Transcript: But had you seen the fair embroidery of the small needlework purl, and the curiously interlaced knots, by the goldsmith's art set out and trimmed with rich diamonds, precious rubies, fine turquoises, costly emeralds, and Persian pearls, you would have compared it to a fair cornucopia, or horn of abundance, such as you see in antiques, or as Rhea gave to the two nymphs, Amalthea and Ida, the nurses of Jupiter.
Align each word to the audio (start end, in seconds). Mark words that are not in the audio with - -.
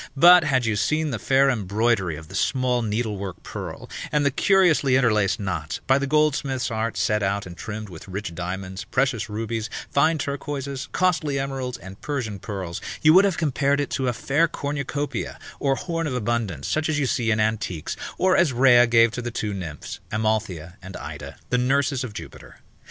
But 0.17 0.43
had 0.45 0.65
you 0.65 0.75
seen 0.75 1.11
the 1.11 1.19
fair 1.19 1.47
embroidery 1.47 2.15
of 2.15 2.27
the 2.27 2.33
small 2.33 2.81
needlework 2.81 3.43
purl, 3.43 3.87
and 4.11 4.25
the 4.25 4.31
curiously 4.31 4.95
interlaced 4.95 5.39
knots, 5.39 5.79
by 5.85 5.99
the 5.99 6.07
goldsmith's 6.07 6.71
art 6.71 6.97
set 6.97 7.21
out 7.21 7.45
and 7.45 7.55
trimmed 7.55 7.87
with 7.87 8.07
rich 8.07 8.33
diamonds, 8.33 8.83
precious 8.83 9.29
rubies, 9.29 9.69
fine 9.91 10.17
turquoises, 10.17 10.89
costly 10.91 11.37
emeralds, 11.37 11.77
and 11.77 12.01
Persian 12.01 12.39
pearls, 12.39 12.81
you 13.03 13.13
would 13.13 13.25
have 13.25 13.37
compared 13.37 13.79
it 13.79 13.91
to 13.91 14.07
a 14.07 14.11
fair 14.13 14.47
cornucopia, 14.47 15.37
or 15.59 15.75
horn 15.75 16.07
of 16.07 16.15
abundance, 16.15 16.67
such 16.67 16.89
as 16.89 16.97
you 16.97 17.05
see 17.05 17.29
in 17.29 17.39
antiques, 17.39 17.95
or 18.17 18.35
as 18.35 18.51
Rhea 18.53 18.87
gave 18.87 19.11
to 19.11 19.21
the 19.21 19.29
two 19.29 19.53
nymphs, 19.53 19.99
Amalthea 20.11 20.77
and 20.81 20.97
Ida, 20.97 21.37
the 21.51 21.59
nurses 21.59 22.03
of 22.03 22.13
Jupiter. 22.15 22.57